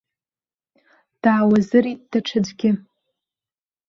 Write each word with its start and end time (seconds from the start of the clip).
Даауазырит 1.21 2.01
даҽаӡәгьы. 2.11 2.71